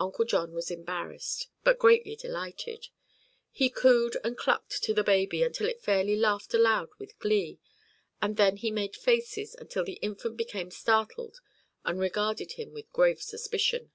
Uncle 0.00 0.24
John 0.24 0.50
was 0.54 0.72
embarrassed 0.72 1.46
but 1.62 1.78
greatly 1.78 2.16
delighted. 2.16 2.88
He 3.52 3.70
cooed 3.70 4.16
and 4.24 4.36
clucked 4.36 4.82
to 4.82 4.92
the 4.92 5.04
baby 5.04 5.44
until 5.44 5.68
it 5.68 5.80
fairly 5.80 6.16
laughed 6.16 6.52
aloud 6.52 6.88
with 6.98 7.16
glee, 7.20 7.60
and 8.20 8.36
then 8.36 8.56
he 8.56 8.72
made 8.72 8.96
faces 8.96 9.54
until 9.54 9.84
the 9.84 10.00
infant 10.02 10.36
became 10.36 10.72
startled 10.72 11.38
and 11.84 12.00
regarded 12.00 12.54
him 12.54 12.72
with 12.74 12.92
grave 12.92 13.22
suspicion. 13.22 13.92